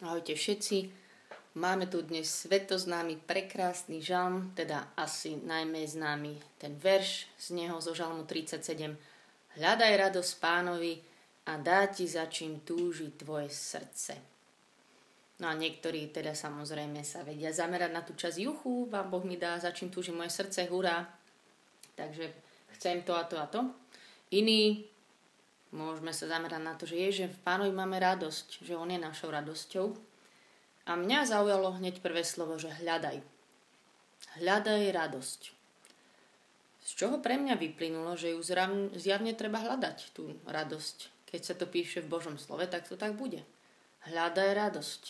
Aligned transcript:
Ahojte 0.00 0.32
všetci. 0.32 0.88
Máme 1.60 1.84
tu 1.84 2.00
dnes 2.00 2.24
svetoznámy 2.24 3.20
prekrásny 3.28 4.00
žalm, 4.00 4.48
teda 4.56 4.96
asi 4.96 5.36
najmä 5.36 5.84
známy 5.84 6.40
ten 6.56 6.72
verš 6.80 7.28
z 7.36 7.52
neho 7.52 7.76
zo 7.84 7.92
žalmu 7.92 8.24
37. 8.24 8.96
Hľadaj 9.60 9.92
radosť 10.08 10.32
pánovi 10.40 10.96
a 11.52 11.60
dá 11.60 11.84
ti 11.92 12.08
za 12.08 12.24
čím 12.32 12.64
túži 12.64 13.12
tvoje 13.12 13.52
srdce. 13.52 14.16
No 15.44 15.52
a 15.52 15.54
niektorí 15.60 16.08
teda 16.08 16.32
samozrejme 16.32 17.04
sa 17.04 17.20
vedia 17.20 17.52
zamerať 17.52 17.92
na 17.92 18.00
tú 18.00 18.16
časť 18.16 18.40
juchu, 18.40 18.88
vám 18.88 19.12
Boh 19.12 19.24
mi 19.28 19.36
dá 19.36 19.60
za 19.60 19.68
čím 19.68 19.92
túži 19.92 20.16
moje 20.16 20.32
srdce, 20.32 20.64
hurá. 20.72 21.04
Takže 21.92 22.32
chcem 22.80 23.04
to 23.04 23.12
a 23.12 23.28
to 23.28 23.36
a 23.36 23.44
to. 23.52 23.68
Iní 24.32 24.89
Môžeme 25.70 26.10
sa 26.10 26.26
zamerať 26.26 26.62
na 26.62 26.74
to, 26.74 26.82
že 26.82 26.98
je, 26.98 27.08
že 27.24 27.26
v 27.30 27.42
pánovi 27.46 27.70
máme 27.70 27.94
radosť, 28.02 28.66
že 28.66 28.74
on 28.74 28.90
je 28.90 28.98
našou 28.98 29.30
radosťou. 29.30 29.94
A 30.90 30.98
mňa 30.98 31.30
zaujalo 31.30 31.78
hneď 31.78 32.02
prvé 32.02 32.26
slovo, 32.26 32.58
že 32.58 32.74
hľadaj. 32.82 33.22
Hľadaj 34.42 34.82
radosť. 34.90 35.40
Z 36.82 36.90
čoho 36.98 37.22
pre 37.22 37.38
mňa 37.38 37.54
vyplynulo, 37.54 38.18
že 38.18 38.34
ju 38.34 38.42
zjavne 38.98 39.32
treba 39.38 39.62
hľadať, 39.62 40.10
tú 40.10 40.34
radosť. 40.42 41.30
Keď 41.30 41.40
sa 41.46 41.54
to 41.54 41.70
píše 41.70 42.02
v 42.02 42.10
Božom 42.10 42.34
slove, 42.34 42.66
tak 42.66 42.90
to 42.90 42.98
tak 42.98 43.14
bude. 43.14 43.46
Hľadaj 44.10 44.48
radosť. 44.58 45.02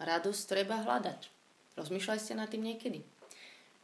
Radosť 0.00 0.42
treba 0.48 0.80
hľadať. 0.80 1.28
Rozmýšľali 1.76 2.20
ste 2.22 2.34
nad 2.38 2.48
tým 2.48 2.64
niekedy? 2.64 3.04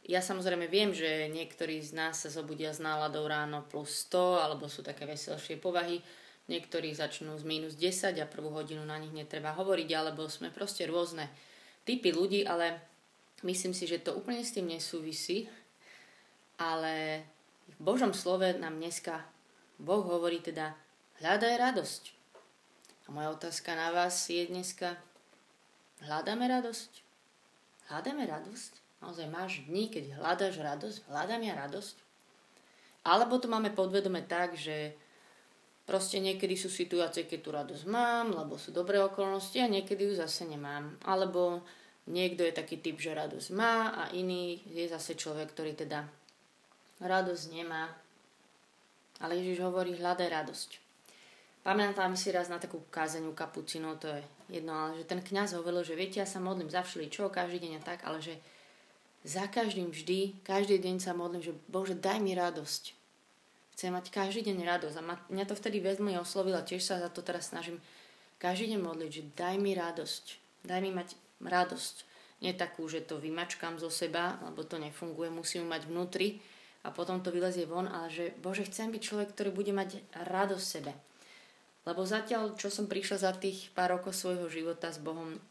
Ja 0.05 0.21
samozrejme 0.21 0.69
viem, 0.69 0.93
že 0.93 1.25
niektorí 1.33 1.81
z 1.81 1.97
nás 1.97 2.21
sa 2.21 2.29
zobudia 2.29 2.69
s 2.69 2.77
náladou 2.77 3.25
ráno 3.25 3.65
plus 3.65 4.05
100, 4.05 4.45
alebo 4.45 4.69
sú 4.69 4.85
také 4.85 5.09
veselšie 5.09 5.57
povahy. 5.57 5.97
Niektorí 6.45 6.93
začnú 6.93 7.33
z 7.41 7.43
minus 7.43 7.73
10 7.73 8.21
a 8.21 8.29
prvú 8.29 8.53
hodinu 8.53 8.85
na 8.85 9.01
nich 9.01 9.09
netreba 9.09 9.57
hovoriť, 9.57 9.89
alebo 9.97 10.29
sme 10.29 10.53
proste 10.53 10.85
rôzne 10.85 11.25
typy 11.89 12.13
ľudí, 12.13 12.45
ale 12.45 12.77
myslím 13.41 13.73
si, 13.73 13.89
že 13.89 13.97
to 13.97 14.13
úplne 14.13 14.45
s 14.45 14.53
tým 14.53 14.69
nesúvisí. 14.69 15.49
Ale 16.61 17.25
v 17.73 17.77
Božom 17.81 18.13
slove 18.13 18.45
nám 18.61 18.77
dneska 18.77 19.25
Boh 19.81 20.05
hovorí 20.05 20.39
teda 20.39 20.77
hľadaj 21.17 21.53
radosť. 21.57 22.03
A 23.05 23.13
moja 23.13 23.33
otázka 23.33 23.73
na 23.73 23.89
vás 23.89 24.29
je 24.29 24.45
dneska, 24.45 25.01
hľadáme 26.05 26.45
radosť? 26.45 26.91
Hľadáme 27.89 28.23
radosť? 28.29 28.84
Naozaj 29.05 29.29
máš 29.29 29.61
dní, 29.69 29.93
keď 29.93 30.17
hľadaš 30.17 30.57
radosť, 30.57 30.97
hľadám 31.13 31.41
ja 31.45 31.53
radosť. 31.53 31.95
Alebo 33.05 33.37
to 33.37 33.45
máme 33.45 33.69
podvedome 33.69 34.25
tak, 34.25 34.57
že 34.57 34.97
proste 35.85 36.17
niekedy 36.17 36.57
sú 36.57 36.73
situácie, 36.73 37.29
keď 37.29 37.39
tú 37.45 37.49
radosť 37.53 37.85
mám, 37.85 38.33
lebo 38.33 38.57
sú 38.57 38.73
dobré 38.73 38.97
okolnosti 38.97 39.61
a 39.61 39.69
niekedy 39.69 40.09
ju 40.09 40.17
zase 40.17 40.49
nemám. 40.49 40.97
Alebo 41.05 41.61
niekto 42.09 42.41
je 42.41 42.57
taký 42.57 42.81
typ, 42.81 42.97
že 42.97 43.13
radosť 43.13 43.53
má 43.53 43.93
a 43.93 44.03
iný 44.09 44.65
je 44.73 44.89
zase 44.89 45.13
človek, 45.13 45.53
ktorý 45.53 45.77
teda 45.77 46.09
radosť 46.97 47.45
nemá. 47.53 47.93
Ale 49.21 49.37
Ježiš 49.37 49.61
hovorí, 49.61 49.93
hľadaj 49.93 50.27
radosť. 50.33 50.69
Pamätám 51.61 52.17
si 52.17 52.33
raz 52.33 52.49
na 52.49 52.57
takú 52.57 52.81
kázeňu 52.89 53.37
kapucinu, 53.37 54.01
to 54.01 54.09
je 54.09 54.21
jedno, 54.49 54.73
ale 54.73 55.01
že 55.01 55.09
ten 55.09 55.21
kňaz 55.21 55.61
hovoril, 55.61 55.85
že 55.85 55.93
viete, 55.93 56.17
ja 56.17 56.25
sa 56.25 56.41
modlím 56.41 56.73
za 56.73 56.81
čo, 56.85 57.29
každý 57.29 57.69
deň 57.69 57.73
a 57.77 57.85
tak, 57.85 58.01
ale 58.01 58.17
že 58.17 58.41
za 59.25 59.49
každým 59.49 59.89
vždy, 59.89 60.37
každý 60.45 60.77
deň 60.77 61.01
sa 61.01 61.17
modlím, 61.17 61.41
že 61.41 61.57
Bože, 61.65 61.97
daj 61.97 62.21
mi 62.21 62.37
radosť. 62.37 62.93
Chcem 63.73 63.91
mať 63.91 64.13
každý 64.13 64.45
deň 64.45 64.61
radosť. 64.61 64.95
A 65.01 65.17
mňa 65.33 65.45
to 65.49 65.57
vtedy 65.57 65.81
veľmi 65.81 66.13
oslovilo, 66.21 66.61
tiež 66.61 66.85
sa 66.85 67.01
za 67.01 67.09
to 67.09 67.25
teraz 67.25 67.49
snažím 67.49 67.81
každý 68.37 68.77
deň 68.77 68.79
modliť, 68.85 69.09
že 69.11 69.23
daj 69.33 69.55
mi 69.57 69.73
radosť. 69.73 70.25
Daj 70.63 70.79
mi 70.79 70.93
mať 70.93 71.17
radosť. 71.41 71.95
Nie 72.45 72.53
takú, 72.53 72.85
že 72.85 73.01
to 73.01 73.17
vymačkám 73.17 73.81
zo 73.81 73.89
seba, 73.89 74.37
lebo 74.45 74.61
to 74.61 74.77
nefunguje, 74.77 75.33
musím 75.33 75.65
mať 75.73 75.89
vnútri 75.89 76.37
a 76.85 76.93
potom 76.93 77.17
to 77.25 77.33
vylezie 77.33 77.65
von, 77.65 77.89
ale 77.89 78.13
že 78.13 78.25
Bože, 78.37 78.69
chcem 78.69 78.93
byť 78.93 79.01
človek, 79.01 79.33
ktorý 79.33 79.49
bude 79.49 79.73
mať 79.73 80.05
radosť 80.13 80.65
sebe. 80.65 80.93
Lebo 81.89 82.05
zatiaľ, 82.05 82.53
čo 82.53 82.69
som 82.69 82.85
prišla 82.85 83.17
za 83.17 83.33
tých 83.33 83.73
pár 83.73 83.97
rokov 83.97 84.13
svojho 84.13 84.45
života 84.53 84.93
s 84.93 85.01
Bohom, 85.01 85.41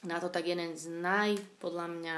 na 0.00 0.16
to 0.16 0.32
tak 0.32 0.48
jeden 0.48 0.72
z 0.72 0.88
naj, 0.88 1.36
podľa 1.60 1.86
mňa, 1.92 2.16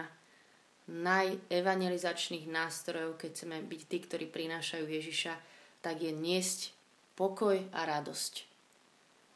najevangelizačných 0.93 2.45
nástrojov, 2.53 3.17
keď 3.17 3.31
chceme 3.33 3.57
byť 3.65 3.81
tí, 3.89 3.99
ktorí 4.05 4.27
prinášajú 4.29 4.85
Ježiša, 4.85 5.35
tak 5.81 6.05
je 6.05 6.13
niesť 6.13 6.77
pokoj 7.17 7.57
a 7.73 7.81
radosť. 7.89 8.45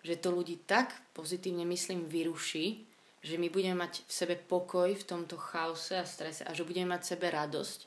Že 0.04 0.14
to 0.20 0.28
ľudí 0.30 0.56
tak 0.68 0.92
pozitívne, 1.16 1.64
myslím, 1.64 2.06
vyruší, 2.06 2.84
že 3.24 3.40
my 3.40 3.48
budeme 3.50 3.74
mať 3.82 4.06
v 4.06 4.12
sebe 4.12 4.36
pokoj 4.38 4.92
v 4.92 5.08
tomto 5.08 5.40
chaose 5.40 5.96
a 5.98 6.06
strese 6.06 6.46
a 6.46 6.54
že 6.54 6.62
budeme 6.62 6.94
mať 6.94 7.00
v 7.02 7.10
sebe 7.16 7.26
radosť. 7.32 7.80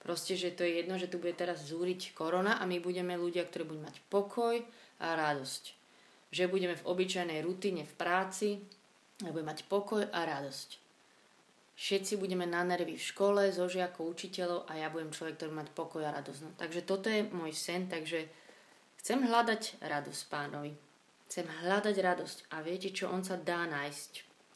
Proste, 0.00 0.34
že 0.34 0.54
to 0.54 0.64
je 0.64 0.82
jedno, 0.82 0.96
že 0.96 1.06
tu 1.06 1.20
bude 1.20 1.36
teraz 1.36 1.68
zúriť 1.68 2.16
korona 2.16 2.58
a 2.58 2.66
my 2.66 2.80
budeme 2.82 3.14
ľudia, 3.14 3.44
ktorí 3.44 3.68
budú 3.68 3.82
mať 3.84 4.00
pokoj 4.08 4.58
a 4.98 5.08
radosť. 5.14 5.62
Že 6.32 6.48
budeme 6.48 6.74
v 6.74 6.86
obyčajnej 6.88 7.44
rutine 7.44 7.84
v 7.84 7.94
práci 7.94 8.48
a 9.22 9.30
budeme 9.30 9.52
mať 9.52 9.68
pokoj 9.68 10.02
a 10.08 10.20
radosť 10.24 10.81
všetci 11.82 12.14
budeme 12.22 12.46
na 12.46 12.62
nervy 12.62 12.94
v 12.94 13.08
škole, 13.10 13.50
so 13.50 13.66
žiakov, 13.66 14.14
učiteľov 14.14 14.70
a 14.70 14.78
ja 14.78 14.86
budem 14.86 15.10
človek, 15.10 15.34
ktorý 15.34 15.50
mať 15.50 15.68
pokoj 15.74 16.06
a 16.06 16.14
radosť. 16.14 16.40
No, 16.46 16.50
takže 16.54 16.86
toto 16.86 17.10
je 17.10 17.26
môj 17.34 17.50
sen, 17.50 17.90
takže 17.90 18.30
chcem 19.02 19.18
hľadať 19.18 19.82
radosť 19.82 20.22
pánovi. 20.30 20.78
Chcem 21.26 21.42
hľadať 21.42 21.96
radosť 21.98 22.38
a 22.54 22.62
viete 22.62 22.94
čo, 22.94 23.10
on 23.10 23.26
sa 23.26 23.34
dá 23.34 23.66
nájsť. 23.66 24.12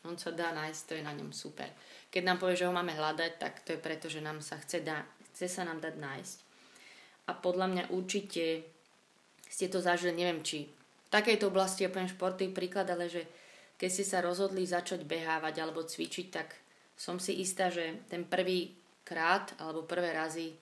On 0.06 0.14
sa 0.14 0.30
dá 0.30 0.54
nájsť, 0.54 0.80
to 0.86 0.92
je 0.94 1.02
na 1.02 1.10
ňom 1.18 1.34
super. 1.34 1.66
Keď 2.14 2.22
nám 2.22 2.38
povie, 2.38 2.54
že 2.54 2.70
ho 2.70 2.70
máme 2.70 2.94
hľadať, 2.94 3.42
tak 3.42 3.66
to 3.66 3.74
je 3.74 3.82
preto, 3.82 4.06
že 4.06 4.22
nám 4.22 4.38
sa 4.38 4.54
chce, 4.62 4.86
dá, 4.86 5.02
chce 5.34 5.50
sa 5.50 5.66
nám 5.66 5.82
dať 5.82 5.98
nájsť. 5.98 6.36
A 7.26 7.34
podľa 7.34 7.66
mňa 7.74 7.84
určite 7.90 8.62
ste 9.50 9.66
to 9.66 9.82
zažili, 9.82 10.14
neviem 10.14 10.46
či 10.46 10.70
v 10.70 11.08
takejto 11.10 11.50
oblasti, 11.50 11.82
ja 11.82 11.90
poviem 11.90 12.06
športový 12.06 12.54
príklad, 12.54 12.86
ale 12.86 13.10
že 13.10 13.26
keď 13.82 13.88
ste 13.90 14.04
sa 14.06 14.22
rozhodli 14.22 14.62
začať 14.62 15.02
behávať 15.02 15.58
alebo 15.58 15.82
cvičiť, 15.82 16.26
tak 16.30 16.54
som 16.96 17.20
si 17.20 17.38
istá, 17.44 17.68
že 17.68 18.02
ten 18.08 18.24
prvý 18.24 18.72
krát 19.04 19.52
alebo 19.60 19.86
prvé 19.86 20.16
razy 20.16 20.56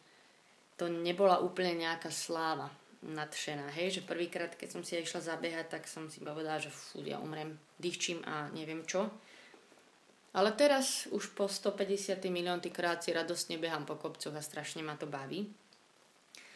to 0.75 0.91
nebola 0.91 1.39
úplne 1.39 1.87
nejaká 1.87 2.11
sláva 2.11 2.69
nadšená. 3.05 3.71
Hej, 3.71 4.01
že 4.01 4.09
prvýkrát, 4.09 4.59
keď 4.59 4.69
som 4.75 4.83
si 4.83 4.99
išla 4.99 5.23
zabehať, 5.23 5.67
tak 5.79 5.85
som 5.87 6.11
si 6.11 6.25
povedala, 6.25 6.59
že 6.59 6.73
fú, 6.73 7.05
ja 7.05 7.21
umrem, 7.21 7.55
dýchčím 7.79 8.25
a 8.27 8.51
neviem 8.51 8.83
čo. 8.83 9.07
Ale 10.35 10.51
teraz 10.59 11.07
už 11.15 11.31
po 11.39 11.47
150 11.47 12.19
miliónty 12.27 12.75
krát 12.75 13.07
si 13.07 13.15
radostne 13.15 13.55
behám 13.55 13.87
po 13.87 13.95
kopcoch 13.95 14.35
a 14.35 14.43
strašne 14.43 14.83
ma 14.83 14.99
to 14.99 15.07
baví. 15.07 15.47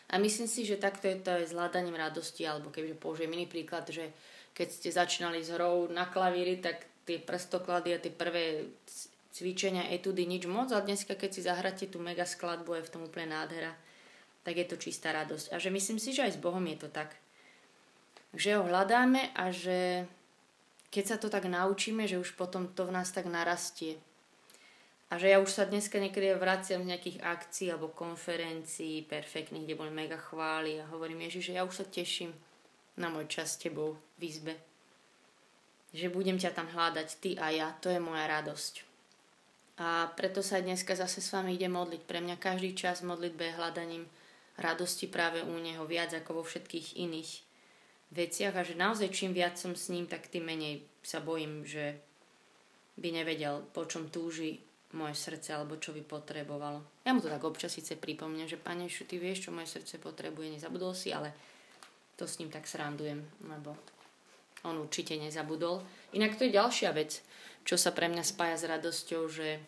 A 0.08 0.18
myslím 0.18 0.48
si, 0.48 0.64
že 0.64 0.80
takto 0.80 1.06
je 1.06 1.20
to 1.20 1.30
aj 1.30 1.44
s 1.46 1.54
hľadaním 1.54 2.00
radosti, 2.00 2.42
alebo 2.42 2.72
kebyže 2.72 2.96
použijem 2.96 3.38
iný 3.38 3.46
príklad, 3.46 3.86
že 3.86 4.10
keď 4.56 4.68
ste 4.72 4.90
začínali 4.90 5.44
s 5.44 5.52
hrou 5.52 5.86
na 5.92 6.08
klavíri, 6.08 6.58
tak 6.58 6.88
tie 7.04 7.20
prstoklady 7.22 7.94
a 7.94 8.02
tie 8.02 8.10
prvé 8.10 8.72
cvičenia, 9.32 9.90
etudy, 9.92 10.24
nič 10.24 10.48
moc 10.48 10.72
a 10.72 10.80
dneska 10.80 11.14
keď 11.14 11.30
si 11.30 11.40
zahráte 11.44 11.84
tú 11.86 12.00
mega 12.00 12.24
skladbu, 12.24 12.80
je 12.80 12.86
v 12.86 12.92
tom 12.92 13.02
úplne 13.04 13.34
nádhera, 13.36 13.76
tak 14.42 14.56
je 14.56 14.66
to 14.66 14.80
čistá 14.80 15.12
radosť. 15.12 15.52
A 15.52 15.60
že 15.60 15.68
myslím 15.68 16.00
si, 16.00 16.16
že 16.16 16.24
aj 16.24 16.36
s 16.36 16.42
Bohom 16.42 16.64
je 16.64 16.78
to 16.80 16.88
tak. 16.88 17.16
Že 18.32 18.60
ho 18.60 18.62
hľadáme 18.68 19.32
a 19.36 19.52
že 19.52 20.08
keď 20.88 21.04
sa 21.04 21.16
to 21.20 21.28
tak 21.28 21.44
naučíme, 21.44 22.08
že 22.08 22.16
už 22.16 22.32
potom 22.32 22.68
to 22.72 22.88
v 22.88 22.94
nás 22.96 23.12
tak 23.12 23.28
narastie. 23.28 24.00
A 25.08 25.16
že 25.16 25.32
ja 25.32 25.40
už 25.40 25.48
sa 25.48 25.64
dneska 25.64 25.96
niekedy 25.96 26.36
vraciam 26.36 26.84
z 26.84 26.92
nejakých 26.92 27.24
akcií 27.24 27.72
alebo 27.72 27.92
konferencií 27.92 29.08
perfektných, 29.08 29.64
kde 29.64 29.78
boli 29.80 29.88
mega 29.88 30.20
chvály 30.20 30.80
a 30.80 30.88
hovorím 30.92 31.24
Ježiš, 31.28 31.52
že 31.52 31.56
ja 31.56 31.64
už 31.64 31.80
sa 31.80 31.84
teším 31.88 32.32
na 33.00 33.08
môj 33.08 33.24
čas 33.28 33.56
s 33.56 33.60
tebou 33.60 33.96
v 34.20 34.22
izbe. 34.28 34.54
Že 35.96 36.12
budem 36.12 36.36
ťa 36.36 36.52
tam 36.52 36.68
hľadať 36.68 37.08
ty 37.24 37.30
a 37.40 37.48
ja, 37.48 37.72
to 37.80 37.88
je 37.88 37.96
moja 37.96 38.28
radosť. 38.28 38.87
A 39.78 40.10
preto 40.18 40.42
sa 40.42 40.58
dneska 40.58 40.98
zase 40.98 41.22
s 41.22 41.30
vami 41.30 41.54
ide 41.54 41.70
modliť. 41.70 42.02
Pre 42.02 42.18
mňa 42.18 42.36
každý 42.42 42.74
čas 42.74 43.06
modlitbe 43.06 43.46
je 43.46 43.58
hľadaním 43.58 44.04
radosti 44.58 45.06
práve 45.06 45.38
u 45.46 45.54
Neho, 45.54 45.86
viac 45.86 46.10
ako 46.10 46.42
vo 46.42 46.44
všetkých 46.44 46.98
iných 46.98 47.30
veciach 48.10 48.54
a 48.58 48.66
že 48.66 48.74
naozaj 48.74 49.14
čím 49.14 49.30
viac 49.30 49.54
som 49.54 49.78
s 49.78 49.86
ním, 49.94 50.10
tak 50.10 50.26
tým 50.26 50.50
menej 50.50 50.82
sa 51.06 51.22
bojím, 51.22 51.62
že 51.62 51.94
by 52.98 53.22
nevedel, 53.22 53.62
po 53.70 53.86
čom 53.86 54.10
túži 54.10 54.58
moje 54.98 55.14
srdce 55.14 55.54
alebo 55.54 55.78
čo 55.78 55.94
by 55.94 56.02
potrebovalo. 56.02 56.82
Ja 57.04 57.14
mu 57.14 57.20
to 57.20 57.30
tak 57.30 57.44
občas 57.44 57.76
síce 57.76 57.94
pripomnem, 57.94 58.48
že 58.48 58.58
Pane 58.58 58.88
ty 58.90 59.16
vieš, 59.20 59.46
čo 59.46 59.54
moje 59.54 59.70
srdce 59.70 60.02
potrebuje, 60.02 60.58
nezabudol 60.58 60.96
si, 60.96 61.14
ale 61.14 61.30
to 62.18 62.26
s 62.26 62.42
ním 62.42 62.50
tak 62.50 62.66
srandujem, 62.66 63.22
lebo 63.46 63.76
on 64.66 64.80
určite 64.80 65.14
nezabudol. 65.14 65.84
Inak 66.18 66.34
to 66.34 66.48
je 66.48 66.56
ďalšia 66.56 66.90
vec 66.90 67.22
čo 67.68 67.76
sa 67.76 67.92
pre 67.92 68.08
mňa 68.08 68.24
spája 68.24 68.56
s 68.56 68.64
radosťou, 68.64 69.28
že 69.28 69.60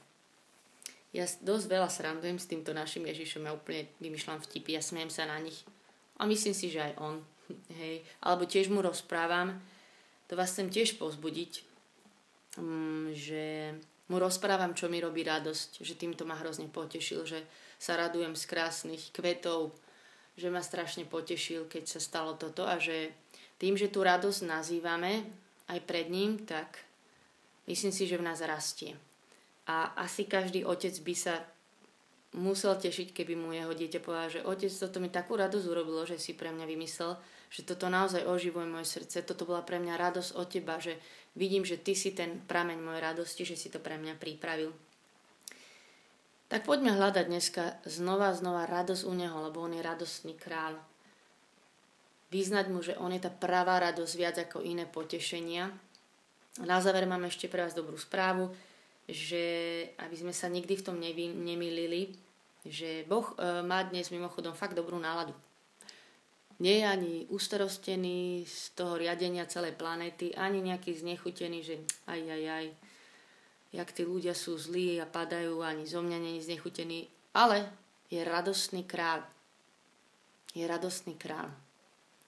ja 1.12 1.28
dosť 1.28 1.66
veľa 1.68 1.92
srandujem 1.92 2.40
s 2.40 2.48
týmto 2.48 2.72
našim 2.72 3.04
Ježišom, 3.04 3.44
ja 3.44 3.52
úplne 3.52 3.92
vymýšľam 4.00 4.40
vtipy, 4.40 4.72
ja 4.72 4.80
smiem 4.80 5.12
sa 5.12 5.28
na 5.28 5.36
nich. 5.36 5.60
A 6.16 6.24
myslím 6.24 6.56
si, 6.56 6.72
že 6.72 6.80
aj 6.80 6.96
on. 6.96 7.20
Hej. 7.82 8.00
Alebo 8.24 8.48
tiež 8.48 8.72
mu 8.72 8.80
rozprávam, 8.80 9.60
to 10.32 10.38
vás 10.38 10.56
chcem 10.56 10.72
tiež 10.72 10.96
pozbudiť, 10.96 11.60
mm, 12.56 13.12
že 13.12 13.76
mu 14.08 14.16
rozprávam, 14.16 14.72
čo 14.72 14.88
mi 14.88 14.96
robí 14.96 15.20
radosť, 15.20 15.84
že 15.84 15.92
týmto 15.92 16.24
ma 16.24 16.40
hrozne 16.40 16.72
potešil, 16.72 17.28
že 17.28 17.44
sa 17.76 18.00
radujem 18.00 18.32
z 18.32 18.44
krásnych 18.48 19.12
kvetov, 19.12 19.76
že 20.40 20.48
ma 20.48 20.64
strašne 20.64 21.04
potešil, 21.04 21.68
keď 21.68 21.84
sa 21.84 22.00
stalo 22.00 22.32
toto 22.40 22.64
a 22.64 22.80
že 22.80 23.12
tým, 23.60 23.76
že 23.76 23.92
tú 23.92 24.00
radosť 24.00 24.48
nazývame 24.48 25.28
aj 25.68 25.78
pred 25.84 26.08
ním, 26.08 26.48
tak 26.48 26.89
myslím 27.66 27.92
si, 27.92 28.08
že 28.08 28.20
v 28.20 28.26
nás 28.26 28.40
rastie. 28.40 28.96
A 29.68 29.92
asi 29.98 30.24
každý 30.24 30.64
otec 30.64 30.94
by 31.04 31.14
sa 31.14 31.34
musel 32.34 32.78
tešiť, 32.78 33.10
keby 33.10 33.34
mu 33.34 33.50
jeho 33.50 33.74
dieťa 33.74 34.00
povedal, 34.02 34.30
že 34.30 34.46
otec, 34.46 34.70
toto 34.70 35.02
mi 35.02 35.10
takú 35.10 35.34
radosť 35.34 35.66
urobilo, 35.66 36.06
že 36.06 36.14
si 36.14 36.38
pre 36.38 36.54
mňa 36.54 36.66
vymyslel, 36.66 37.18
že 37.50 37.66
toto 37.66 37.90
naozaj 37.90 38.22
oživuje 38.22 38.66
moje 38.70 38.86
srdce, 38.86 39.26
toto 39.26 39.42
bola 39.42 39.66
pre 39.66 39.82
mňa 39.82 39.98
radosť 39.98 40.30
od 40.38 40.46
teba, 40.46 40.78
že 40.78 40.94
vidím, 41.34 41.66
že 41.66 41.82
ty 41.82 41.98
si 41.98 42.14
ten 42.14 42.38
prameň 42.46 42.78
mojej 42.78 43.02
radosti, 43.02 43.42
že 43.42 43.58
si 43.58 43.66
to 43.66 43.82
pre 43.82 43.98
mňa 43.98 44.14
pripravil. 44.14 44.70
Tak 46.50 46.66
poďme 46.66 46.98
hľadať 46.98 47.24
dneska 47.30 47.78
znova 47.86 48.34
znova 48.34 48.66
radosť 48.66 49.06
u 49.06 49.14
neho, 49.14 49.38
lebo 49.38 49.62
on 49.62 49.74
je 49.74 49.86
radostný 49.86 50.34
král. 50.34 50.78
Vyznať 52.30 52.66
mu, 52.70 52.82
že 52.82 52.98
on 52.98 53.14
je 53.14 53.22
tá 53.22 53.30
pravá 53.30 53.78
radosť 53.78 54.14
viac 54.14 54.36
ako 54.38 54.62
iné 54.62 54.86
potešenia. 54.86 55.70
Na 56.58 56.82
záver 56.82 57.06
máme 57.06 57.30
ešte 57.30 57.46
pre 57.46 57.62
vás 57.62 57.78
dobrú 57.78 57.94
správu, 57.94 58.50
že 59.06 59.44
aby 60.02 60.16
sme 60.18 60.34
sa 60.34 60.50
nikdy 60.50 60.74
v 60.74 60.84
tom 60.86 60.98
nemýlili, 60.98 62.18
že 62.66 63.06
Boh 63.06 63.30
e, 63.38 63.62
má 63.62 63.86
dnes 63.86 64.10
mimochodom 64.10 64.58
fakt 64.58 64.74
dobrú 64.74 64.98
náladu 64.98 65.32
nie 66.60 66.84
je 66.84 66.86
ani 66.86 67.12
ustarostený 67.32 68.44
z 68.44 68.76
toho 68.76 69.00
riadenia 69.00 69.48
celej 69.48 69.80
planéty, 69.80 70.36
ani 70.36 70.60
nejaký 70.60 70.92
znechutený, 70.92 71.64
že 71.64 71.76
aj, 72.04 72.20
aj, 72.20 72.44
aj, 72.52 72.66
jak 73.72 73.88
tí 73.96 74.02
ľudia 74.04 74.36
sú 74.36 74.60
zlí 74.60 75.00
a 75.00 75.08
padajú, 75.08 75.64
ani 75.64 75.88
zo 75.88 76.04
mňa 76.04 76.18
není 76.20 76.40
znechutený, 76.44 77.08
ale 77.32 77.64
je 78.12 78.20
radostný 78.20 78.84
král. 78.84 79.24
Je 80.52 80.68
radostný 80.68 81.16
král. 81.16 81.48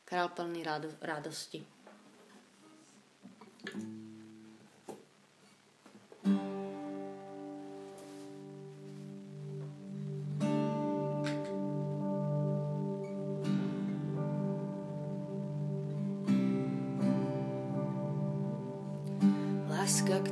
Král 0.08 0.32
plný 0.32 0.64
rado- 0.64 0.96
radosti. 1.04 1.60
Láska, 3.62 4.01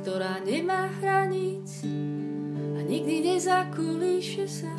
ktorá 0.01 0.41
nemá 0.41 0.89
hraníc 0.97 1.85
a 2.73 2.81
nikdy 2.81 3.21
nezakolíše 3.21 4.49
sa. 4.49 4.73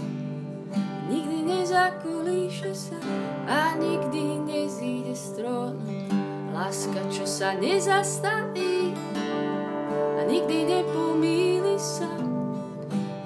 Nikdy 1.07 1.47
nezakolíše 1.47 2.75
sa 2.75 2.99
a 3.47 3.79
nikdy 3.79 4.43
nezíde 4.43 5.15
z. 5.15 5.39
Láska, 6.51 7.07
čo 7.15 7.23
sa 7.23 7.55
nezastaví 7.55 8.91
a 10.19 10.27
nikdy 10.27 10.67
nepomíli 10.67 11.79
sa. 11.79 12.11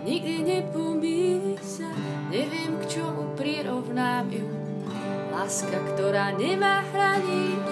Nikdy 0.04 0.36
nepomíli 0.44 1.56
sa, 1.64 1.88
neviem 2.28 2.76
k 2.76 3.00
čomu 3.00 3.32
prirovnám 3.40 4.28
ju. 4.28 4.44
Láska, 5.32 5.80
ktorá 5.96 6.36
nemá 6.36 6.84
hraníc 6.92 7.64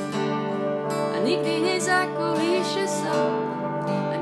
a 1.13 1.17
nikdy 1.21 1.77
nezakolíše 1.77 2.89
sa 2.89 3.44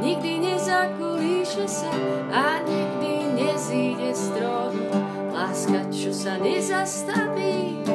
nikdy 0.02 0.43
nezakolíše 0.43 1.70
sa 1.70 1.94
a 2.34 2.58
nikdy 2.66 3.38
nezíde 3.38 4.10
trónu. 4.34 4.90
Láska, 5.31 5.87
čo 5.94 6.10
sa 6.10 6.37
nezastaví 6.43 7.87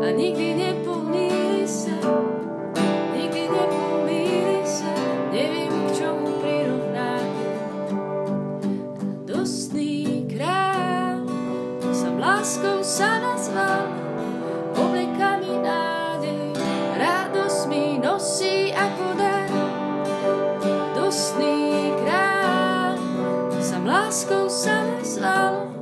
a 0.00 0.08
nikdy 0.08 0.56
nepomíli 0.56 1.07
láskou 24.68 24.68
sa 24.68 24.84
nazval, 25.00 25.72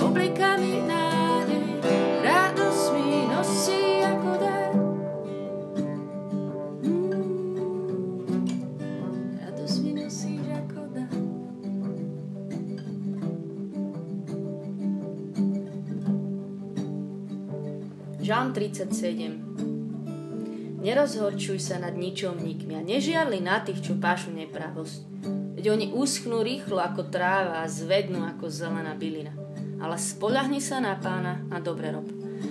oblikami 0.00 0.80
nádej, 0.88 1.84
radosť 2.24 2.84
mi 2.96 3.28
nosí 3.28 4.00
ako 4.00 4.30
dar. 4.40 4.72
Mm, 6.80 8.48
radosť 9.44 9.76
mi 9.84 9.92
nosíš 10.00 10.48
ako 10.48 10.80
dar. 10.96 11.12
Žán 18.24 18.56
37 18.56 19.52
Nerozhorčuj 20.84 21.64
sa 21.64 21.80
nad 21.80 21.96
ničomníkmi 21.96 22.76
a 22.76 22.84
nežiarli 22.84 23.40
na 23.40 23.64
tých, 23.64 23.80
čo 23.80 23.96
pášu 23.96 24.36
nepravosť 24.36 25.43
Veď 25.64 25.80
oni 25.80 25.96
uschnú 25.96 26.44
rýchlo 26.44 26.76
ako 26.76 27.08
tráva 27.08 27.64
a 27.64 27.72
zvednú 27.72 28.20
ako 28.20 28.52
zelená 28.52 28.92
bylina. 29.00 29.32
Ale 29.80 29.96
spoľahni 29.96 30.60
sa 30.60 30.76
na 30.76 30.92
pána 30.92 31.40
a 31.48 31.56
dobre 31.56 31.88
rob. 31.88 32.04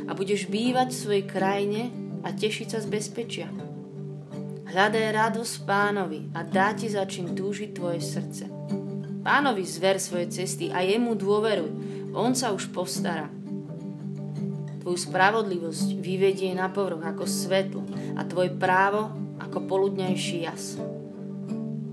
A 0.09 0.17
budeš 0.17 0.49
bývať 0.49 0.89
v 0.89 0.97
svojej 0.97 1.25
krajine 1.29 1.93
a 2.25 2.33
tešiť 2.33 2.73
sa 2.73 2.81
z 2.81 2.89
bezpečia. 2.89 3.53
Hľadaj 4.65 5.13
radosť 5.13 5.53
pánovi 5.61 6.33
a 6.33 6.41
dá 6.41 6.73
ti 6.73 6.89
za 6.89 7.05
čím 7.05 7.37
túžiť 7.37 7.77
tvoje 7.77 8.01
srdce. 8.01 8.49
Pánovi 9.21 9.61
zver 9.61 10.01
svoje 10.01 10.33
cesty 10.33 10.73
a 10.73 10.81
jemu 10.81 11.13
dôveruj. 11.13 11.69
On 12.17 12.33
sa 12.33 12.49
už 12.49 12.73
postará. 12.73 13.29
Tvoju 14.81 14.97
spravodlivosť 14.97 16.01
vyvedie 16.01 16.49
na 16.57 16.65
povrch 16.73 17.05
ako 17.05 17.29
svetlo 17.29 17.85
a 18.17 18.25
tvoje 18.25 18.49
právo 18.57 19.13
ako 19.37 19.69
poludnejší 19.69 20.49
jas. 20.49 20.81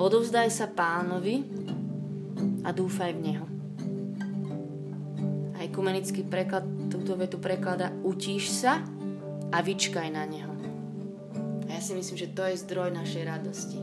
Odovzdaj 0.00 0.48
sa 0.48 0.64
pánovi 0.64 1.44
a 2.64 2.72
dúfaj 2.72 3.12
v 3.12 3.20
neho. 3.20 3.46
A 5.52 5.60
ekumenický 5.60 6.24
preklad 6.24 6.64
túto 6.88 7.20
vetu 7.20 7.36
preklada 7.36 7.92
utíš 8.00 8.48
sa 8.48 8.80
a 9.52 9.60
vyčkaj 9.60 10.08
na 10.08 10.24
neho. 10.24 10.56
A 11.68 11.76
ja 11.76 11.80
si 11.84 11.92
myslím, 11.92 12.16
že 12.16 12.32
to 12.32 12.48
je 12.48 12.64
zdroj 12.64 12.96
našej 12.96 13.28
radosti. 13.28 13.76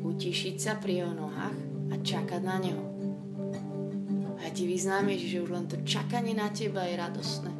Utíšiť 0.00 0.56
sa 0.56 0.80
pri 0.80 1.04
jeho 1.04 1.12
nohách 1.12 1.58
a 1.92 2.00
čakať 2.00 2.40
na 2.40 2.56
neho. 2.56 2.84
A 4.40 4.48
ja 4.48 4.50
ti 4.56 4.64
vyznám, 4.64 5.12
že 5.12 5.44
už 5.44 5.60
len 5.60 5.68
to 5.68 5.76
čakanie 5.84 6.32
na 6.32 6.48
teba 6.56 6.88
je 6.88 6.96
radostné. 6.96 7.52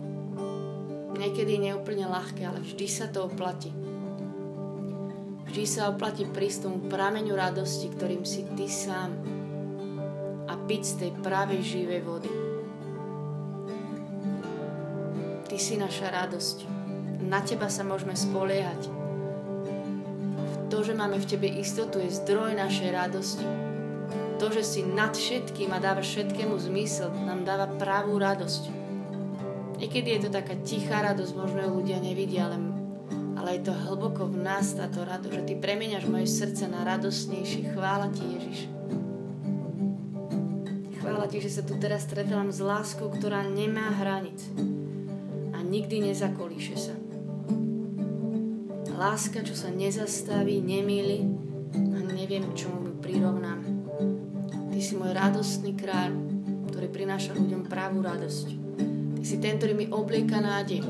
Niekedy 1.21 1.69
neúplne 1.69 2.09
ľahké, 2.09 2.49
ale 2.49 2.65
vždy 2.65 2.87
sa 2.89 3.13
to 3.13 3.29
oplatí. 3.29 3.77
Vždy 5.51 5.67
sa 5.67 5.91
oplatí 5.91 6.31
prísť 6.31 6.71
tomu 6.71 6.79
prameňu 6.87 7.35
radosti, 7.35 7.91
ktorým 7.91 8.23
si 8.23 8.47
ty 8.55 8.71
sám 8.71 9.11
a 10.47 10.55
piť 10.55 10.83
z 10.87 10.95
tej 10.95 11.11
pravej 11.27 11.59
živej 11.59 12.01
vody. 12.07 12.31
Ty 15.51 15.57
si 15.59 15.75
naša 15.75 16.15
radosť. 16.15 16.71
Na 17.27 17.43
teba 17.43 17.67
sa 17.67 17.83
môžeme 17.83 18.15
spoliehať. 18.15 18.95
To, 20.71 20.87
že 20.87 20.95
máme 20.95 21.19
v 21.19 21.27
tebe 21.27 21.51
istotu, 21.51 21.99
je 21.99 22.15
zdroj 22.15 22.55
našej 22.55 22.91
radosti. 22.95 23.47
To, 24.39 24.55
že 24.55 24.63
si 24.63 24.87
nad 24.87 25.19
všetkým 25.19 25.75
a 25.75 25.83
dáva 25.83 25.99
všetkému 25.99 26.55
zmysel, 26.63 27.11
nám 27.27 27.43
dáva 27.43 27.67
pravú 27.67 28.23
radosť. 28.23 28.71
Niekedy 29.83 30.15
je 30.15 30.21
to 30.23 30.31
taká 30.31 30.55
tichá 30.63 31.03
radosť, 31.11 31.35
možno 31.35 31.59
ju 31.59 31.71
ľudia 31.83 31.99
nevidia, 31.99 32.47
ale 32.47 32.70
ale 33.41 33.57
je 33.57 33.73
to 33.73 33.75
hlboko 33.89 34.29
v 34.29 34.45
nás 34.45 34.77
táto 34.77 35.01
radosť, 35.01 35.33
že 35.33 35.43
Ty 35.49 35.55
premeniaš 35.65 36.05
moje 36.13 36.29
srdce 36.29 36.69
na 36.69 36.85
radostnejšie. 36.85 37.73
Chvála 37.73 38.13
Ti, 38.13 38.21
Ježiš. 38.21 38.69
Chvála 41.01 41.25
Ti, 41.25 41.41
že 41.41 41.49
sa 41.49 41.65
tu 41.65 41.81
teraz 41.81 42.05
stretávam 42.05 42.53
s 42.53 42.61
láskou, 42.61 43.09
ktorá 43.09 43.41
nemá 43.49 43.97
hranic 43.97 44.45
a 45.57 45.65
nikdy 45.65 46.13
nezakolíše 46.13 46.77
sa. 46.77 46.95
Láska, 49.01 49.41
čo 49.41 49.57
sa 49.57 49.73
nezastaví, 49.73 50.61
nemýli 50.61 51.25
a 51.73 51.99
neviem, 52.13 52.45
čomu 52.53 52.93
ju 52.93 52.95
prirovnám. 53.01 53.65
Ty 54.69 54.79
si 54.85 54.93
môj 55.01 55.17
radostný 55.17 55.73
kráľ, 55.81 56.13
ktorý 56.69 56.93
prináša 56.93 57.33
ľuďom 57.33 57.65
pravú 57.65 58.05
radosť. 58.05 58.47
Ty 59.17 59.25
si 59.25 59.41
ten, 59.41 59.57
ktorý 59.57 59.73
mi 59.73 59.87
oblieka 59.89 60.45
nádej 60.45 60.85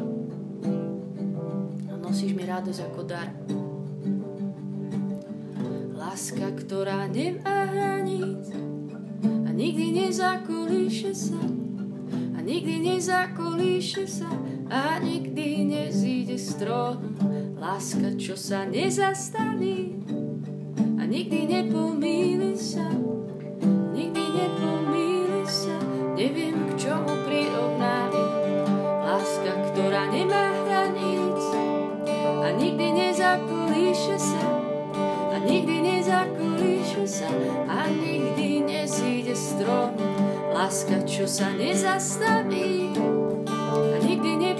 nosíš 2.10 2.34
mi 2.34 2.42
radosť 2.42 2.80
ako 2.90 3.00
dar. 3.06 3.30
Láska, 5.94 6.50
ktorá 6.58 7.06
nemá 7.06 7.70
hraníc 7.70 8.50
a 9.22 9.50
nikdy 9.54 9.94
nezakolíše 9.94 11.14
sa 11.14 11.38
a 12.34 12.38
nikdy 12.42 12.82
nezakolíše 12.82 14.10
sa 14.10 14.26
a 14.66 14.98
nikdy 14.98 15.70
nezíde 15.70 16.34
strom. 16.34 17.14
Láska, 17.54 18.18
čo 18.18 18.34
sa 18.34 18.66
nezastaví 18.66 19.94
a 20.98 21.06
nikdy 21.06 21.46
nepomíli 21.46 22.58
sa, 22.58 22.90
nikdy 33.30 33.62
nezakolíše 33.70 34.16
sa. 34.18 34.42
A 35.30 35.36
nikdy 35.38 35.76
nezakolíše 35.82 37.04
sa. 37.06 37.28
A 37.70 37.86
nikdy 37.86 38.66
nezíde 38.66 39.34
strom. 39.38 39.94
Láska, 40.50 41.06
čo 41.06 41.30
sa 41.30 41.54
nezastaví. 41.54 42.90
A 43.70 43.96
nikdy 44.02 44.30
nepomíli 44.34 44.59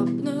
up 0.00 0.08
now. 0.08 0.39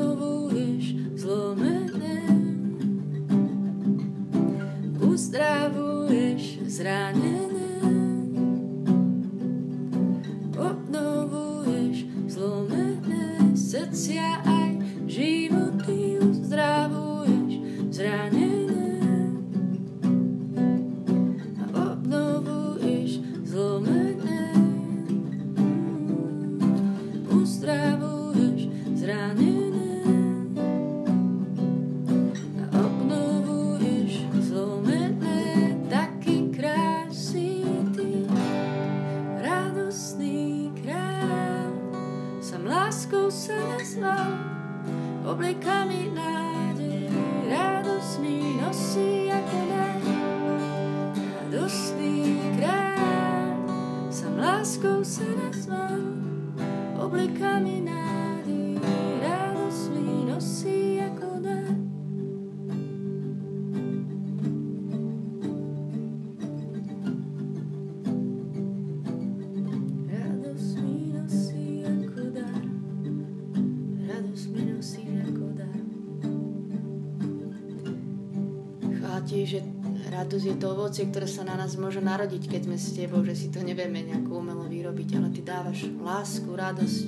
Radosť 80.30 80.46
je 80.46 80.62
to 80.62 80.78
ovocie, 80.78 81.10
ktoré 81.10 81.26
sa 81.26 81.42
na 81.42 81.58
nás 81.58 81.74
môže 81.74 81.98
narodiť, 81.98 82.54
keď 82.54 82.70
sme 82.70 82.78
s 82.78 82.94
tebou, 82.94 83.18
že 83.26 83.34
si 83.34 83.50
to 83.50 83.66
nevieme 83.66 83.98
nejako 83.98 84.38
umelo 84.38 84.62
vyrobiť, 84.70 85.18
ale 85.18 85.34
ty 85.34 85.42
dávaš 85.42 85.90
lásku, 85.90 86.46
radosť, 86.46 87.04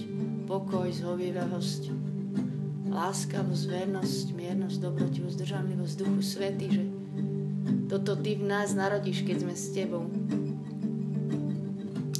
pokoj, 0.50 0.90
zhovievavosť, 0.90 1.82
láskavosť, 2.90 3.64
vernosť, 3.70 4.26
miernosť, 4.34 4.78
dobrotivosť, 4.82 5.38
zdržanlivosť, 5.38 5.94
duchu 6.02 6.18
svety, 6.18 6.66
že 6.66 6.82
toto 7.86 8.18
ty 8.18 8.34
v 8.34 8.42
nás 8.42 8.74
narodíš, 8.74 9.22
keď 9.22 9.46
sme 9.46 9.54
s 9.54 9.70
tebou. 9.70 10.10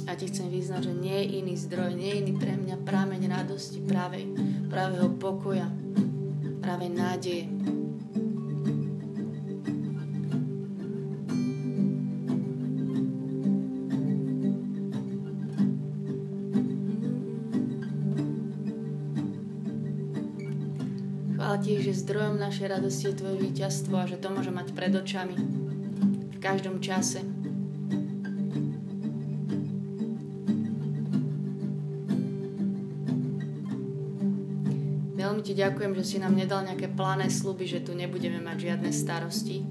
A 0.07 0.15
ti 0.15 0.31
chcem 0.31 0.47
vyznať, 0.47 0.87
že 0.87 0.93
nie 0.95 1.19
je 1.19 1.27
iný 1.43 1.59
zdroj, 1.59 1.99
nie 1.99 2.15
je 2.15 2.19
iný 2.23 2.33
pre 2.39 2.55
mňa 2.55 2.79
prámeň 2.87 3.27
radosti, 3.27 3.83
práve, 3.83 4.23
pravého 4.71 5.11
pokoja, 5.19 5.67
práve 6.63 6.87
nádeje. 6.87 7.51
Zdrojom 22.03 22.35
našej 22.35 22.67
radosti 22.67 23.15
je 23.15 23.19
tvoje 23.23 23.37
víťazstvo 23.47 23.95
a 23.95 24.03
že 24.03 24.19
to 24.19 24.27
môže 24.27 24.51
mať 24.51 24.75
pred 24.75 24.91
očami 24.91 25.39
v 26.35 26.37
každom 26.43 26.83
čase. 26.83 27.23
Veľmi 35.15 35.39
ti 35.47 35.55
ďakujem, 35.55 35.95
že 35.95 36.03
si 36.03 36.17
nám 36.19 36.35
nedal 36.35 36.67
nejaké 36.67 36.91
plané 36.91 37.31
sluby, 37.31 37.63
že 37.63 37.79
tu 37.79 37.95
nebudeme 37.95 38.43
mať 38.43 38.57
žiadne 38.59 38.91
starosti 38.91 39.63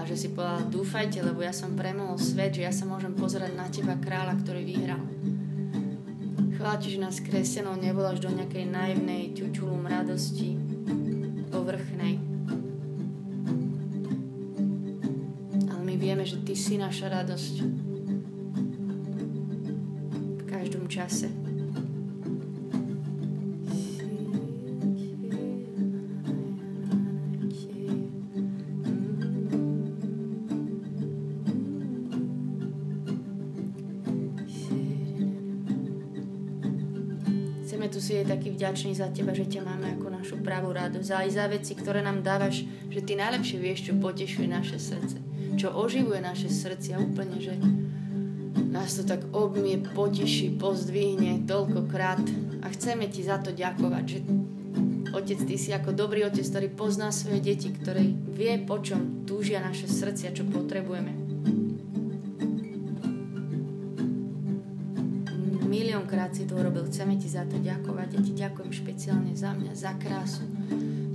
a 0.00 0.08
že 0.08 0.16
si 0.16 0.32
povedal, 0.32 0.64
dúfajte, 0.72 1.20
lebo 1.20 1.44
ja 1.44 1.52
som 1.52 1.76
premohol 1.76 2.16
svet, 2.16 2.56
že 2.56 2.64
ja 2.64 2.72
sa 2.72 2.88
môžem 2.88 3.12
pozerať 3.12 3.52
na 3.52 3.68
teba, 3.68 4.00
kráľa, 4.00 4.40
ktorý 4.40 4.64
vyhral. 4.64 5.04
Chvála 6.56 6.80
že 6.80 6.96
nás 6.96 7.20
kresťanov 7.20 7.76
nevoláš 7.76 8.24
do 8.24 8.32
nejakej 8.32 8.72
naivnej 8.72 9.36
ťučulum 9.36 9.84
radosti, 9.84 10.56
povrchnej. 11.64 12.20
Ale 15.72 15.80
my 15.80 15.96
vieme, 15.96 16.28
že 16.28 16.36
ty 16.44 16.52
si 16.52 16.76
naša 16.76 17.08
radosť. 17.08 17.54
V 20.36 20.44
každom 20.44 20.84
čase. 20.92 21.32
Chceme 37.64 37.88
tu 37.88 38.04
si 38.04 38.20
taký 38.20 38.52
vďační 38.52 38.92
za 38.92 39.08
teba, 39.08 39.32
že 39.32 39.48
ťa 39.48 39.64
máme 39.64 39.83
našu 40.24 40.40
pravú 40.40 40.72
radosť. 40.72 41.08
A 41.12 41.28
aj 41.28 41.30
za 41.36 41.44
veci, 41.52 41.76
ktoré 41.76 42.00
nám 42.00 42.24
dávaš, 42.24 42.64
že 42.88 43.04
ty 43.04 43.12
najlepšie 43.12 43.60
vieš, 43.60 43.92
čo 43.92 44.00
potešuje 44.00 44.48
naše 44.48 44.80
srdce. 44.80 45.20
Čo 45.60 45.76
oživuje 45.76 46.24
naše 46.24 46.48
srdcia 46.48 46.96
úplne, 46.96 47.36
že 47.36 47.52
nás 48.72 48.96
to 48.96 49.04
tak 49.04 49.20
obmie, 49.36 49.84
poteší, 49.84 50.56
pozdvihne 50.56 51.44
toľkokrát 51.44 52.24
a 52.64 52.66
chceme 52.72 53.04
ti 53.12 53.20
za 53.20 53.36
to 53.36 53.52
ďakovať, 53.52 54.04
že 54.08 54.20
Otec, 55.14 55.46
ty 55.46 55.54
si 55.54 55.70
ako 55.70 55.94
dobrý 55.94 56.26
otec, 56.26 56.42
ktorý 56.42 56.74
pozná 56.74 57.14
svoje 57.14 57.38
deti, 57.38 57.70
ktorý 57.70 58.34
vie, 58.34 58.58
po 58.66 58.82
čom 58.82 59.22
túžia 59.22 59.62
naše 59.62 59.86
srdcia, 59.86 60.34
čo 60.34 60.42
potrebujeme. 60.42 61.23
Miliónkrát 66.14 66.38
si 66.38 66.46
to 66.46 66.54
urobil, 66.54 66.86
chceme 66.86 67.18
ti 67.18 67.26
za 67.26 67.42
to 67.42 67.58
ďakovať. 67.58 68.08
Ja 68.14 68.20
ti 68.22 68.32
ďakujem 68.38 68.70
špeciálne 68.70 69.34
za 69.34 69.50
mňa, 69.50 69.74
za 69.74 69.98
krásu, 69.98 70.46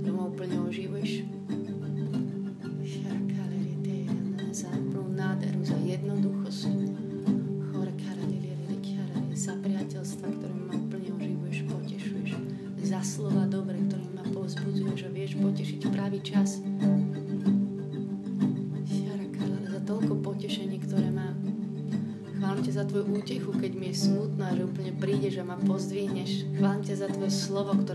ktorú 0.04 0.12
ma 0.12 0.28
úplne 0.28 0.60
oživuješ. 0.60 1.39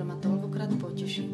Ktoré 0.05 0.13
ma 0.13 0.21
toľkokrát 0.21 0.69
poteší. 0.77 1.25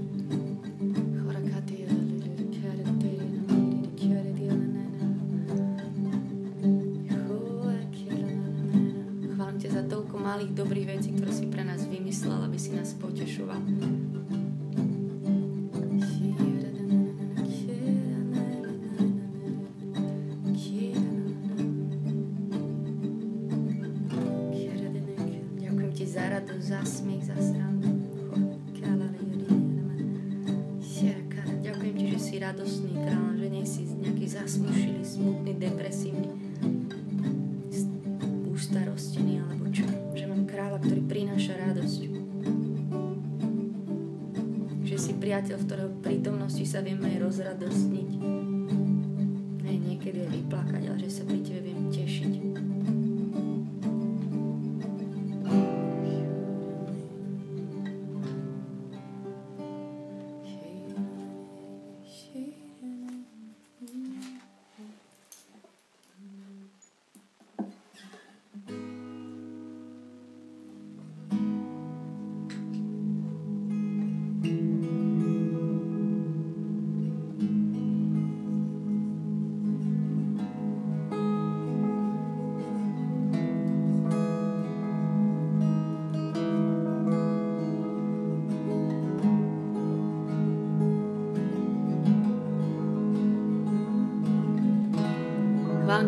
Chválim 9.35 9.57
ťa 9.59 9.69
za 9.75 9.83
toľko 9.91 10.15
malých 10.23 10.55
dobrých 10.55 10.87
vecí, 10.87 11.11
ktoré 11.11 11.31
si 11.35 11.51
pre 11.51 11.67
nás 11.67 11.83
vymyslel, 11.83 12.47
aby 12.47 12.55
si 12.55 12.71
nás 12.71 12.95
potešoval. 12.95 13.59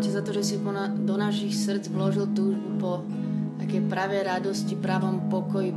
Ťa 0.04 0.20
za 0.20 0.22
to, 0.28 0.36
že 0.36 0.44
si 0.44 0.56
do 1.08 1.16
našich 1.16 1.56
srdc 1.56 1.88
vložil 1.88 2.28
túžbu 2.36 2.70
po 2.76 2.92
také 3.56 3.80
pravé 3.80 4.28
radosti, 4.28 4.76
pravom 4.76 5.32
pokoji, 5.32 5.72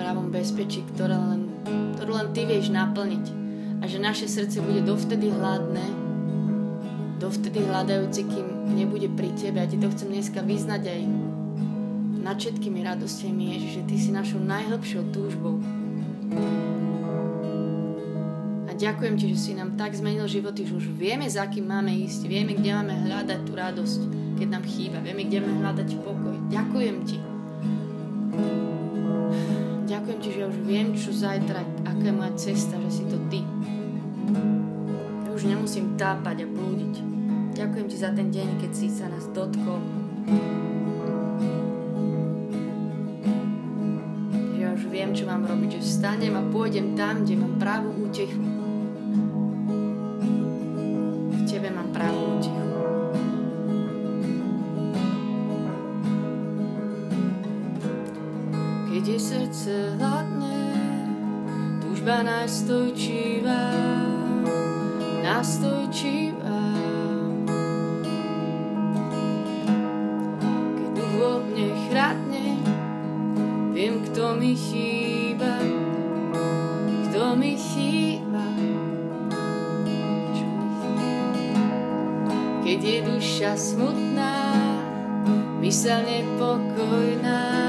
pravom 0.00 0.32
bezpečí, 0.32 0.80
ktoré 0.96 1.12
len, 1.12 1.52
ktorú 2.00 2.16
len 2.16 2.32
Ty 2.32 2.48
vieš 2.48 2.72
naplniť. 2.72 3.24
A 3.78 3.84
že 3.84 4.00
naše 4.00 4.24
srdce 4.24 4.64
bude 4.64 4.80
dovtedy 4.80 5.28
hladné, 5.28 5.84
dovtedy 7.20 7.60
hľadajúce, 7.60 8.24
kým 8.24 8.72
nebude 8.72 9.12
pri 9.12 9.28
Tebe. 9.36 9.60
A 9.60 9.68
Ti 9.68 9.76
to 9.76 9.92
chcem 9.92 10.08
dneska 10.08 10.40
vyznať 10.40 10.82
aj 10.88 11.00
nad 12.24 12.36
všetkými 12.40 12.80
radostiami, 12.80 13.60
Ježiš, 13.60 13.70
že 13.76 13.82
Ty 13.84 13.94
si 14.00 14.10
našou 14.16 14.40
najhlbšou 14.40 15.02
túžbou. 15.12 15.60
Ďakujem 18.76 19.14
Ti, 19.16 19.26
že 19.32 19.38
si 19.40 19.52
nám 19.56 19.72
tak 19.80 19.96
zmenil 19.96 20.28
životy, 20.28 20.68
že 20.68 20.76
už 20.76 20.92
vieme, 21.00 21.24
za 21.24 21.48
kým 21.48 21.64
máme 21.64 21.96
ísť, 21.96 22.28
vieme, 22.28 22.52
kde 22.52 22.76
máme 22.76 23.08
hľadať 23.08 23.40
tú 23.48 23.56
radosť, 23.56 24.00
keď 24.36 24.48
nám 24.52 24.64
chýba, 24.68 25.00
vieme, 25.00 25.24
kde 25.24 25.40
máme 25.40 25.64
hľadať 25.64 25.88
pokoj. 26.04 26.36
Ďakujem 26.52 26.96
Ti. 27.08 27.18
Ďakujem 29.88 30.18
Ti, 30.20 30.28
že 30.28 30.42
už 30.44 30.56
viem, 30.68 30.92
čo 30.92 31.08
zajtra, 31.08 31.64
aká 31.88 32.04
je 32.04 32.12
moja 32.12 32.32
cesta, 32.36 32.76
že 32.84 32.90
si 33.00 33.04
to 33.08 33.16
Ty. 33.32 33.40
Ja 35.24 35.30
už 35.32 35.42
nemusím 35.48 35.96
tápať 35.96 36.44
a 36.44 36.46
blúdiť. 36.46 36.94
Ďakujem 37.56 37.86
Ti 37.88 37.96
za 37.96 38.12
ten 38.12 38.28
deň, 38.28 38.60
keď 38.60 38.70
si 38.76 38.92
sa 38.92 39.08
nás 39.08 39.24
dotkol. 39.32 39.80
Ja 44.60 44.68
už 44.76 44.84
viem, 44.92 45.16
čo 45.16 45.24
mám 45.24 45.48
robiť, 45.48 45.80
že 45.80 45.80
vstanem 45.80 46.36
a 46.36 46.44
pôjdem 46.52 46.92
tam, 46.92 47.24
kde 47.24 47.40
mám 47.40 47.56
pravú 47.56 48.04
útechu. 48.04 48.55
Túžba 62.06 62.22
nastojčivá, 62.22 63.66
nastojčivá. 65.26 66.62
Keď 70.70 70.88
duch 70.94 71.12
vo 71.18 71.42
mne 71.42 71.68
chradne, 71.90 72.62
viem, 73.74 74.06
kto 74.06 74.38
mi 74.38 74.54
chýba, 74.54 75.58
kto 77.10 77.34
mi 77.34 77.58
chýba. 77.58 78.46
Mi 78.46 78.78
chýba? 80.78 81.26
Keď 82.62 82.80
je 82.86 82.98
duša 83.02 83.58
smutná, 83.58 84.54
mysel 85.58 86.06
nepokojná. 86.06 87.65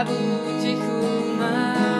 Kde 0.00 0.16
pravú 0.16 0.32
útechu 0.48 1.36
mám, 1.36 1.99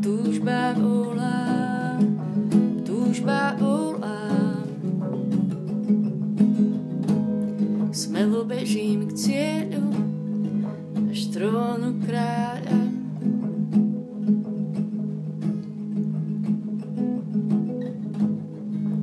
túžba 0.00 0.72
volá, 0.72 2.00
túžba 2.88 3.52
volá. 3.60 4.32
Smelo 7.92 8.48
bežím 8.48 9.12
k 9.12 9.12
cieľu, 9.12 9.92
až 11.12 11.20
trónu 11.36 12.00
kráľa. 12.00 12.80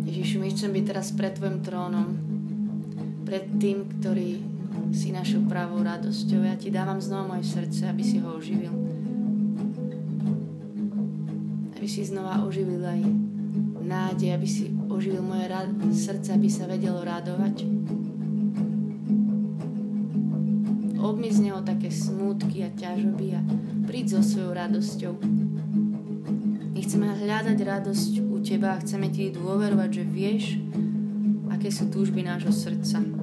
Ježišu, 0.10 0.42
my 0.42 0.50
chcem 0.50 0.72
byť 0.74 0.84
teraz 0.90 1.14
pred 1.14 1.38
Tvojim 1.38 1.62
trónom, 1.62 2.10
pred 3.22 3.54
tým, 3.62 3.86
ktorý 3.86 4.42
si 4.98 5.14
našou 5.14 5.46
pravou 5.46 5.86
radosťou. 5.86 6.42
Ja 6.42 6.58
Ti 6.58 6.74
dávam 6.74 6.98
znova 6.98 7.38
moje 7.38 7.54
srdce, 7.54 7.86
aby 7.86 8.02
si 8.02 8.18
ho 8.18 8.34
oživil. 8.34 8.93
Si 11.94 12.02
znova 12.10 12.42
oživil 12.42 12.82
aj 12.82 13.06
nádej, 13.86 14.34
aby 14.34 14.48
si 14.50 14.74
oživil 14.90 15.22
moje 15.22 15.46
rad- 15.46 15.78
srdce, 15.94 16.34
aby 16.34 16.50
sa 16.50 16.66
vedelo 16.66 17.06
radovať. 17.06 17.70
Neho 21.34 21.66
také 21.66 21.90
smútky 21.90 22.62
a 22.62 22.70
ťažoby 22.70 23.28
a 23.34 23.42
príď 23.90 24.16
so 24.16 24.22
svojou 24.22 24.54
radosťou. 24.54 25.14
My 26.72 26.80
chceme 26.80 27.10
hľadať 27.10 27.58
radosť 27.58 28.12
u 28.30 28.38
Teba 28.38 28.78
a 28.78 28.82
chceme 28.82 29.10
Ti 29.10 29.34
dôverovať, 29.34 29.90
že 29.90 30.04
vieš, 30.06 30.44
aké 31.50 31.74
sú 31.74 31.90
túžby 31.90 32.22
nášho 32.22 32.54
srdca. 32.54 33.23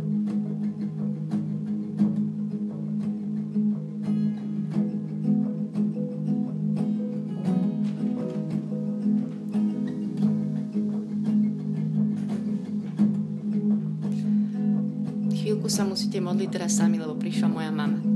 Modliť 16.31 16.51
teraz 16.55 16.79
sami, 16.79 17.03
lebo 17.03 17.19
prišla 17.19 17.51
moja 17.51 17.75
mama. 17.75 18.10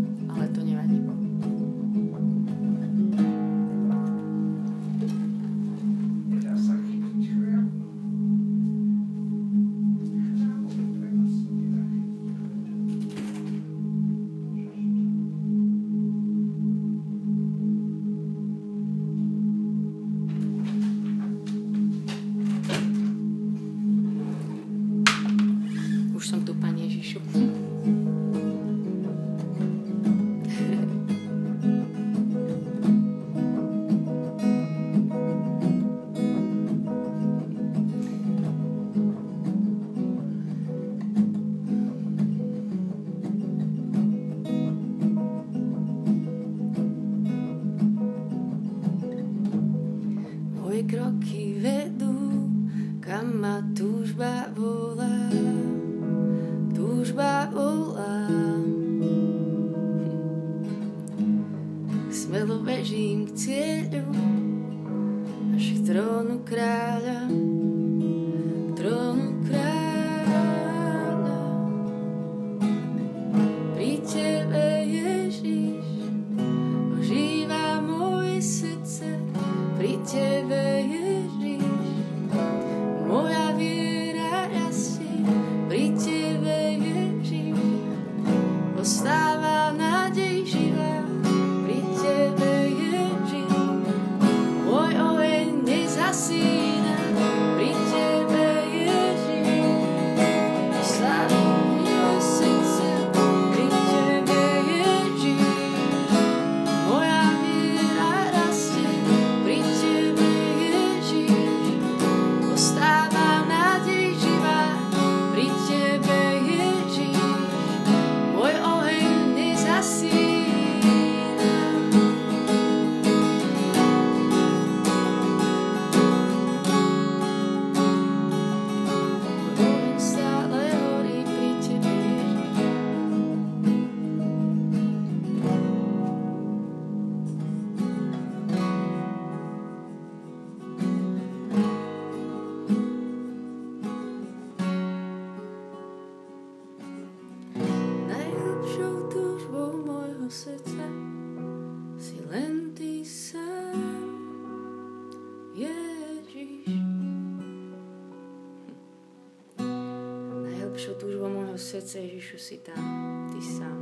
Srdca, 161.95 162.11
Ježišu, 162.11 162.39
si 162.39 162.57
tam, 162.59 162.83
Ty 163.31 163.41
sám. 163.43 163.79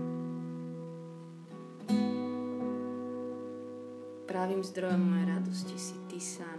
Pravým 4.29 4.61
zdrojom 4.61 5.01
mojej 5.01 5.27
radosti 5.33 5.77
si 5.81 5.96
Ty 6.12 6.20
sám. 6.20 6.59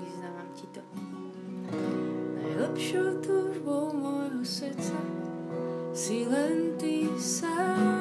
Vyznávam 0.00 0.48
Ti 0.56 0.66
to. 0.72 0.82
Najlepšou 2.40 3.08
túžbou 3.20 3.92
môjho 3.92 4.40
srdca 4.40 4.96
si 5.94 6.26
len 6.26 6.74
ty 6.80 7.06
sám, 7.20 7.93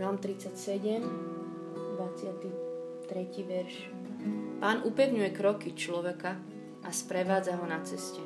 Žalm 0.00 0.16
37, 0.16 1.04
23. 2.00 3.44
verš. 3.44 3.92
Pán 4.56 4.80
upevňuje 4.88 5.28
kroky 5.28 5.76
človeka 5.76 6.40
a 6.80 6.88
sprevádza 6.88 7.60
ho 7.60 7.68
na 7.68 7.84
ceste. 7.84 8.24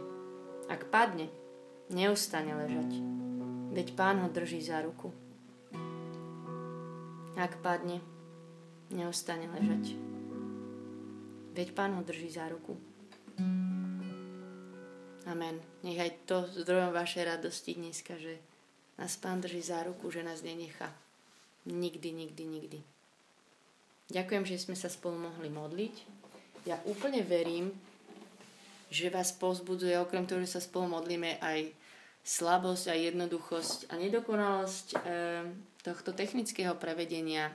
Ak 0.71 0.87
padne, 0.87 1.27
neustane 1.91 2.55
ležať, 2.55 2.95
veď 3.75 3.91
pán 3.99 4.23
ho 4.23 4.31
drží 4.31 4.63
za 4.63 4.87
ruku. 4.87 5.11
Ak 7.35 7.59
padne, 7.59 7.99
neustane 8.95 9.51
ležať, 9.51 9.99
veď 11.59 11.75
pán 11.75 11.99
ho 11.99 12.07
drží 12.07 12.31
za 12.31 12.47
ruku. 12.55 12.79
Amen. 15.27 15.59
Nech 15.83 15.99
aj 15.99 16.23
to 16.23 16.47
zdrojom 16.55 16.95
vašej 16.95 17.35
radosti 17.35 17.75
dneska, 17.75 18.15
že 18.15 18.39
nás 18.95 19.19
pán 19.19 19.43
drží 19.43 19.59
za 19.59 19.83
ruku, 19.83 20.07
že 20.15 20.23
nás 20.23 20.39
nenechá. 20.47 20.95
Nikdy, 21.65 22.13
nikdy, 22.13 22.45
nikdy. 22.45 22.79
Ďakujem, 24.13 24.45
že 24.45 24.61
sme 24.61 24.77
sa 24.77 24.93
spolu 24.93 25.17
mohli 25.17 25.49
modliť. 25.49 25.95
Ja 26.69 26.77
úplne 26.85 27.25
verím, 27.25 27.73
že 28.93 29.09
vás 29.09 29.33
pozbudzuje, 29.33 29.97
okrem 29.97 30.29
toho, 30.29 30.45
že 30.45 30.57
sa 30.57 30.61
spolu 30.61 30.93
modlíme, 30.93 31.41
aj 31.41 31.73
slabosť 32.25 32.93
a 32.93 32.95
jednoduchosť 32.97 33.93
a 33.93 34.01
nedokonalosť 34.01 34.87
e, 34.93 34.97
tohto 35.85 36.17
technického 36.17 36.73
prevedenia. 36.77 37.53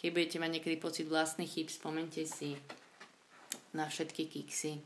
Keď 0.00 0.08
budete 0.12 0.36
mať 0.40 0.50
niekedy 0.56 0.76
pocit 0.80 1.08
vlastných 1.08 1.48
chyb, 1.48 1.68
spomente 1.68 2.24
si 2.24 2.56
na 3.76 3.88
všetky 3.88 4.28
kiksy. 4.28 4.80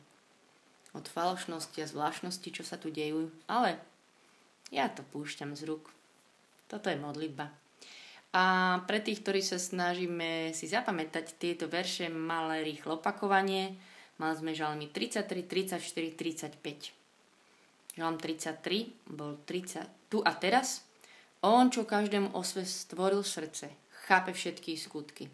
Od 0.95 1.07
falošnosti 1.07 1.79
a 1.83 1.91
zvláštnosti, 1.91 2.49
čo 2.51 2.63
sa 2.67 2.79
tu 2.79 2.91
dejú. 2.95 3.31
Ale 3.47 3.79
ja 4.75 4.91
to 4.91 5.07
púšťam 5.07 5.55
z 5.55 5.71
rúk. 5.71 5.91
Toto 6.67 6.91
je 6.91 6.99
modlitba. 6.99 7.53
A 8.33 8.81
pre 8.89 9.05
tých, 9.05 9.21
ktorí 9.21 9.45
sa 9.45 9.61
snažíme 9.61 10.57
si 10.57 10.65
zapamätať 10.65 11.37
tieto 11.37 11.69
verše, 11.69 12.09
malé 12.09 12.65
rýchlo 12.65 12.97
opakovanie. 12.97 13.77
Mali 14.17 14.35
sme 14.41 14.57
žalmy 14.57 14.89
33, 14.89 15.45
34, 15.45 16.57
35. 16.57 16.97
Žalm 17.93 18.17
33 18.17 19.13
bol 19.13 19.37
30, 19.45 19.85
tu 20.09 20.25
a 20.25 20.33
teraz. 20.33 20.81
On, 21.45 21.69
čo 21.69 21.85
každému 21.85 22.33
osve 22.33 22.65
stvoril 22.65 23.21
srdce, 23.21 23.69
chápe 24.09 24.33
všetky 24.33 24.81
skutky. 24.81 25.29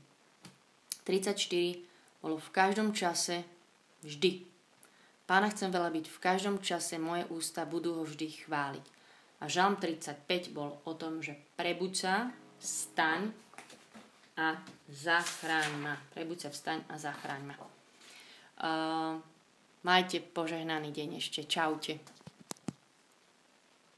34 1.06 1.38
bolo 2.18 2.42
v 2.42 2.50
každom 2.50 2.90
čase, 2.90 3.46
vždy. 4.02 4.42
Pána 5.28 5.52
chcem 5.54 5.70
veľa 5.70 5.94
byť 5.94 6.06
v 6.10 6.18
každom 6.18 6.56
čase, 6.58 6.98
moje 6.98 7.28
ústa 7.30 7.62
budú 7.62 8.00
ho 8.00 8.02
vždy 8.02 8.42
chváliť. 8.42 8.86
A 9.38 9.44
Žalm 9.46 9.78
35 9.78 10.50
bol 10.50 10.82
o 10.82 10.92
tom, 10.98 11.22
že 11.22 11.38
prebuď 11.54 11.92
sa, 11.94 12.14
vstaň 12.60 13.32
a 14.38 14.54
zachráň 14.90 15.70
ma. 15.82 15.94
Prebuď 16.14 16.46
sa, 16.46 16.50
vstaň 16.50 16.78
a 16.88 16.94
zachráň 16.98 17.42
ma. 17.42 17.56
Uh, 18.58 19.18
majte 19.82 20.22
požehnaný 20.22 20.90
deň 20.94 21.18
ešte. 21.18 21.46
Čaute. 21.46 21.98